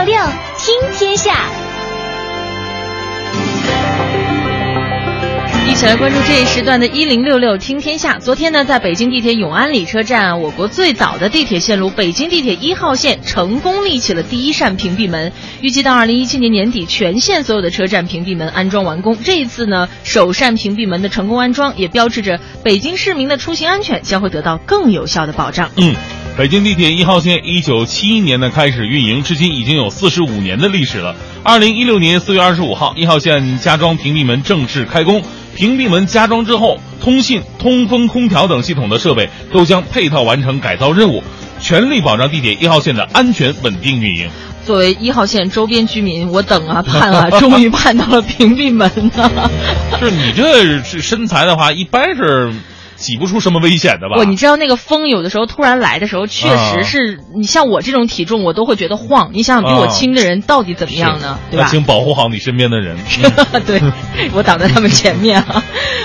[0.00, 0.16] 六六
[0.56, 1.34] 听天下。
[5.68, 8.16] 一起来关注这一时段的“一零六六听天下”。
[8.18, 15.32] 昨天呢，在北京地铁永安里车站，我国最早的地铁线路北京地铁一号线成功立起了第一扇屏蔽门。
[15.60, 19.18] 预计到二零一七年年底，全线所有的车站屏蔽门安装完工。
[19.22, 25.70] 这一次呢，首扇屏蔽门的成功安装，也标志着北京市民的出行安全将会得到更有效的保障。
[25.76, 25.94] 嗯。
[26.40, 31.14] 北京地铁一号线一九七一年呢开始运营，至今已经有四十五年的历史了。
[31.42, 35.22] 二零一六年四月二十五号，一号线加装屏蔽门正式开工。
[35.54, 41.22] 屏蔽门加装之后，通信、通风、空调等系统的设备都将配套完成改造任务，
[41.60, 44.30] 全力保障地铁一号线的安全稳定运营。
[44.64, 49.50] 作为一号线周边居民，我等啊盼啊， 终于盼到了屏蔽门啊！
[50.00, 52.50] 是你这身材的话，一般是。
[53.00, 54.16] 挤不出什么危险的吧？
[54.16, 59.30] 不，你知道那个风有的时候突然来的时候，确实是你像我这种体重，我都会觉得晃。
[59.32, 61.38] 你想想，比我轻的人到底怎么样呢？
[61.50, 61.66] 对吧？
[61.70, 62.98] 请保护好你身边的人。
[63.66, 63.80] 对，
[64.34, 65.64] 我挡在他们前面啊。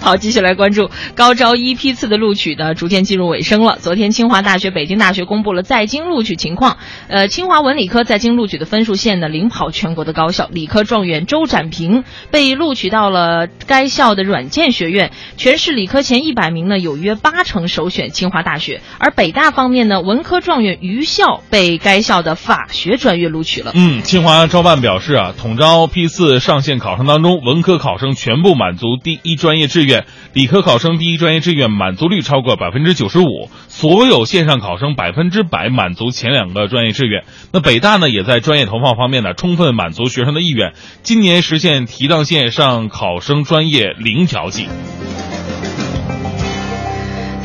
[0.00, 3.78] 好，继续来关注高招一批次的录取呢逐渐进入尾声了。
[3.80, 6.76] 昨天，清华大学、北京大学公布了在京录取情况。
[7.08, 10.48] 呃，清华文理科在京录取的分数线呢，领跑全国的高校。
[10.52, 15.10] 理科状元周展平被录取到了该校的软件学院。
[15.36, 16.75] 全市理科前一百名呢。
[16.80, 23.72] 有约八成首选清华大学，而北大方面呢，文科状元于校被该校的法学专业录取了。
[23.74, 37.24] 嗯，清华招办表示啊，统招批次上线考生当中，文科考生全部满足第一专业志愿，理科考生第一专业志愿满足率超过百分之九十五，所有线上考生百分之百满足前两个专业志愿。
[37.52, 44.68] 那北大呢，也在专业投放方面呢，充分满足学生的意愿，今年实现提档线上考生专业零调剂。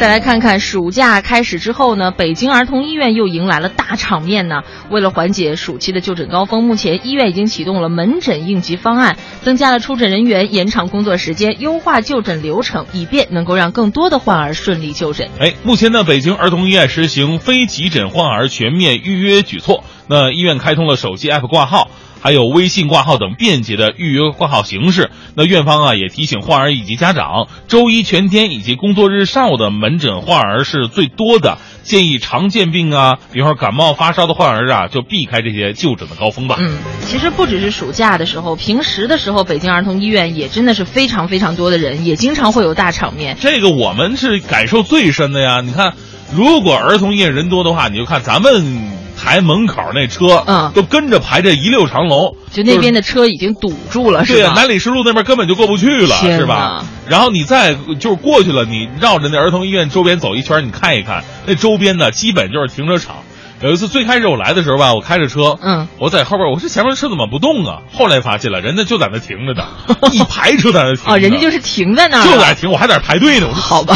[0.01, 4.63] 再来看看暑假开始之后呢，北京儿童医院又迎来了大场面呢。
[4.89, 15.29] 为了缓解暑期的就诊高峰，目前医院已经启动了门诊应急方案，增加了出诊人员，延长工作时间，优化就诊流程，以便能够让更多的患儿顺利就诊。
[15.39, 21.89] 哎，目前呢，北京儿童医院实行非急诊患儿全面预约举措，那医院开通了手机 app 挂号。
[22.23, 25.09] 还有微信挂号等便捷的预约挂号形式。
[25.33, 36.57] 那院方啊也提醒患儿以及家长，周一全天以及工作日上午的门诊患儿是最多的，建议常见病啊，比方说感冒发烧的患儿啊，就避开这些就诊的高峰吧。
[36.59, 43.35] 嗯，其实不只是暑假的时候，平时的时候，北京儿童医院也真的是非常非常多的人，也经常会有大场面。
[43.41, 45.61] 这个我们是感受最深的呀。
[45.61, 45.95] 你看，
[46.35, 49.00] 如果儿童医院人多的话，你就看咱们。
[49.21, 54.39] 台门口那车，嗯，都跟着排着一溜长龙，就那边的车已经堵住了，是吧？
[54.39, 56.83] 对呀，南礼士路那边根本就过不去了，是吧？
[57.07, 63.17] 然后你再就是过去了，你绕着那儿童医院周边走一圈，你看一看，那周边呢，基本就是停车场。
[63.63, 67.81] 有一次最开始我来的时候吧，我开着车，嗯，我在后边，我说前面车怎么不动啊？
[67.93, 69.67] 后来发现了，人家就在那停着呢，
[70.11, 71.13] 一排车在那停。
[71.13, 73.47] 哦，人家就是停在那儿，就在那停，我还在那排队呢。
[73.47, 73.95] 我说好吧，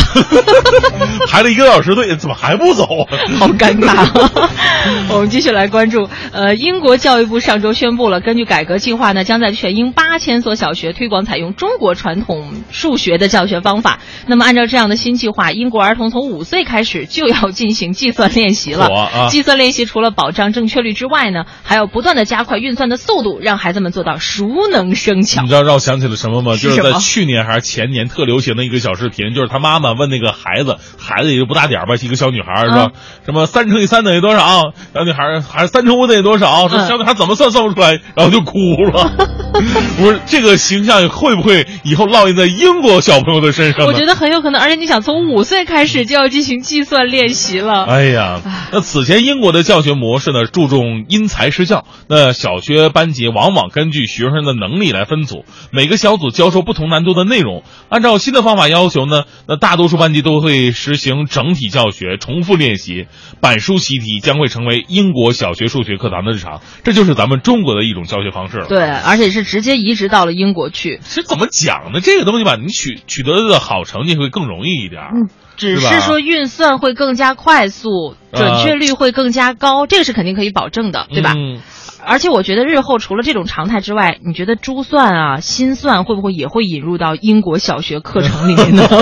[1.28, 2.86] 排了一个多小时队，怎么还不走？
[3.40, 4.50] 好尴尬。
[5.10, 13.98] 我们继续来关注，呃，英国教育部上周宣布了，根据改革计划呢，将在全英八千所小学推广采用中国传统数学的教学方法。
[14.28, 19.28] 那么按照这样的新计划，英国儿童从五岁开始就要进行计算练习了。
[19.30, 25.42] 计算练习除了保障正确率之外呢，还要不断的加快运算的速度，让孩子们做到熟能生巧。
[25.42, 26.56] 你知道让我想起了什么吗？
[26.56, 32.92] 就是在去年还是前年特流行的一个小视频，就是他妈妈问那个孩子，孩子也就不大点儿吧，一个小女孩说
[33.26, 34.74] 什么三乘以三等于多少？
[34.94, 36.68] 小女孩还是三乘五等于多少？
[36.68, 38.58] 说小女孩怎么算算不出来，然后就哭
[38.92, 39.12] 了。
[39.98, 43.86] 不是这个形象会不会以后烙印在英国小朋友的身上？
[43.86, 47.86] 我觉得很有可能，而且你想从五岁开始就要进行计算练习了。
[47.86, 51.86] 哎呀，那此前英国的教学模式呢，注重因材施教。
[52.10, 57.64] 那小学班级往往根据学生的能力来分组，每个小组教授不同难度的内容。
[57.88, 63.06] 按照新的方法要求呢，那大多数班级都会实行整体教学、重复练习，
[63.40, 66.60] 板书习题将会成为英国小学数学课堂的日常。
[66.84, 68.66] 这就是咱们中国的一种教学方式了。
[68.68, 69.45] 对，而且是。
[69.46, 72.02] 直接移植到了英国去，这怎么讲呢？
[72.02, 75.02] 这个东西吧，你取取得的好成绩会更容易一点。
[75.14, 81.34] 嗯，只是说运算会更加快速，准确率会更加高，这个是肯定可以保证的，对吧？
[81.38, 81.62] 嗯。
[82.08, 88.88] 而且我觉得日后除了这种常态之外，你觉得珠算啊、心算会不会也会引入到英国小学课程里面呢？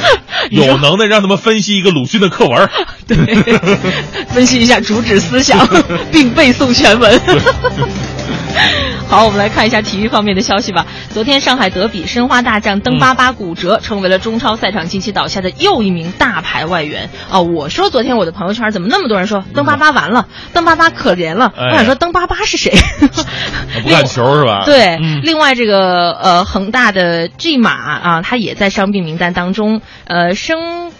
[0.50, 2.70] 有能耐让他们分析一个鲁迅的课文，
[3.08, 3.16] 对，
[4.28, 5.66] 分析一下主旨思想，
[6.10, 7.20] 并背诵全文。
[9.10, 10.86] 好，我们来看一下体育方面的消息吧。
[11.12, 17.10] 昨天上海德比，申花大将登巴巴骨折，成为了中超赛场近期倒下的又一名大牌外援。
[17.28, 21.52] 哦，我说昨天我的朋友圈怎么那么多人说登巴巴完了，登巴巴可怜了？
[21.56, 22.72] 我想说登巴巴是谁？
[23.82, 24.62] 不看球是吧？
[24.64, 29.82] 对，另外这个呃恒大的 G 马啊，他也在伤病名单当中。
[30.04, 30.92] 呃，生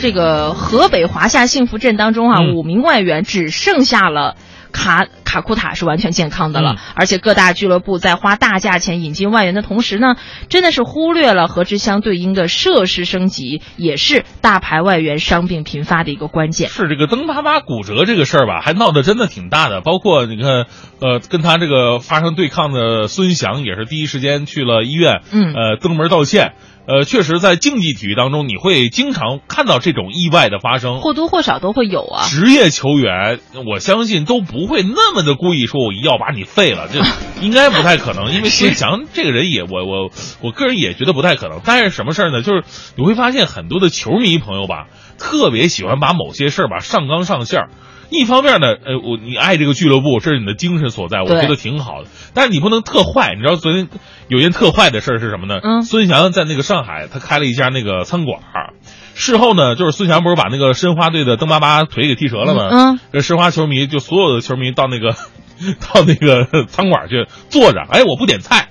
[0.00, 4.36] 这个河北华夏幸福镇当中啊，五名外援只剩下了。
[4.72, 10.16] 卡卡库塔是完全健康的了，而且各大俱乐部在花大价钱引进外援的同时呢，
[10.48, 16.68] 真的是忽略了和之相对应的设施升级，也是大牌外援伤病频发的一个关键。
[16.68, 19.80] 是这个登巴巴骨折这个事儿吧，还闹得真的挺大的。
[19.80, 20.66] 包括你看，
[21.00, 26.54] 呃，跟他这个发生对抗的孙祥也是第一时间去了医院，嗯，呃，登门道歉。
[26.86, 32.26] 呃，确实，在竞技体育当中，你会经常看到这种意外的发生，或多或少都会有啊。
[32.28, 37.00] 职业球员，我相信都不会那么的故意说，我要把你废了，这
[37.44, 38.32] 应该不太可能。
[38.34, 40.10] 因为孙翔这个人也，我我
[40.40, 41.60] 我个人也觉得不太可能。
[41.64, 42.42] 但是什么事儿呢？
[42.42, 42.64] 就是
[42.96, 44.88] 你会发现很多的球迷朋友吧，
[45.18, 47.68] 特别喜欢把某些事儿吧上纲上线儿。
[48.10, 52.08] 一方面呢，呃，我你爱这个俱乐部，这是你的精神所在，我觉得挺好的。
[52.34, 53.88] 但是你不能特坏，你知道昨天
[54.28, 55.60] 有件特坏的事儿是什么呢？
[55.62, 58.74] 嗯，孙祥在那个上海，他开了一家那个餐馆儿。
[59.14, 62.68] 事后呢，就是孙祥不是把那个申花队的邓巴巴腿给踢折了吗？
[62.70, 65.14] 嗯，这申花球迷就所有的球迷到那个
[65.94, 68.68] 到那个餐馆去坐着，哎，我不点菜。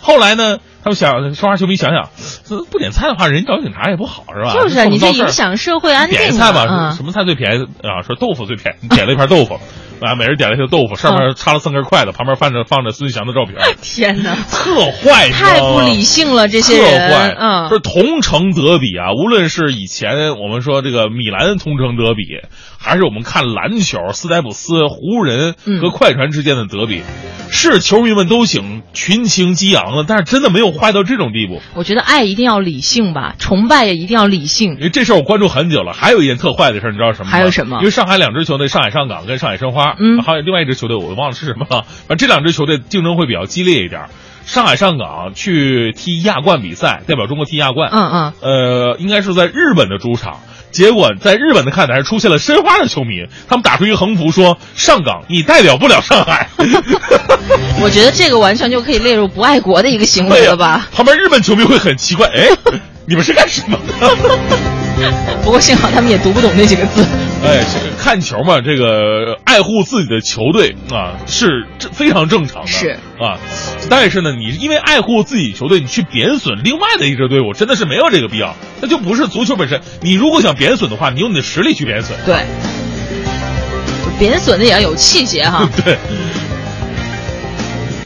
[0.00, 0.58] 后来呢？
[0.82, 2.08] 他们想，申花球迷想想，
[2.70, 4.52] 不点菜的话，人找警察也不好，是吧？
[4.54, 6.18] 就是你这影响社会安定。
[6.18, 8.02] 点菜吧，什么菜最便宜啊？
[8.06, 9.60] 说豆腐最便宜， 点了一盘豆腐，
[10.00, 13.56] 啊，每人点了一个豆腐，上面插了三根筷子，旁边放着放着孙祥的照片。
[13.82, 17.10] 天哪， 特坏，太不理性了，这些人。
[17.10, 22.24] 特坏，嗯，是同城德比啊，无论是以前我们说这个米兰同城德比，
[22.78, 27.02] 还是我们看篮球斯台普斯湖人和快船之间的德比。
[27.50, 31.60] 是球迷们都挺群情激昂的，但是真的没有坏到这种地步。
[31.74, 34.72] 我觉得爱一定要理性吧，崇拜也一定要理性。
[34.74, 35.92] 因为这事儿我关注很久了。
[35.92, 37.30] 还有一件特坏的事儿，你知道什么吗？
[37.30, 37.78] 还有什么？
[37.78, 41.82] 因为上海两支球队，上海上港跟上海申花，嗯，还有另外一支球队，我忘了是什么了。
[42.06, 44.06] 反正这两支球队竞争会比较激烈一点。
[44.46, 47.90] 上海上港去踢亚冠比赛，代表中国踢亚冠。
[47.92, 48.32] 嗯嗯。
[48.40, 50.40] 呃，应该是在日本的主场。
[50.70, 56.48] 结果在日本的看台出现了申花的球迷，他们打出一个横幅说：“上港，你代表不了上海。
[57.82, 60.88] ”我觉得这个完全就可以列入不爱国的一个行为了吧？
[60.92, 62.48] 旁边日本球迷会很奇怪：“哎，
[63.06, 64.16] 你们是干什么的？”
[65.42, 67.02] 不过幸好他们也读不懂那几个字。
[67.42, 67.64] 哎，
[68.00, 72.68] 看球嘛，这个爱护自己的球队啊，是非常正常的。
[72.68, 73.38] 是啊，
[73.90, 78.56] 但是呢，你因为爱护自己球队，你去贬损另外的一支队伍，真的是没有这个必要。
[78.80, 79.82] 那就不是足球本身。
[80.00, 82.18] 你如果想贬损的话，你用你的实力去贬损。
[82.24, 82.46] 对，
[84.18, 85.68] 贬损的也要有气节哈。
[85.84, 85.98] 对。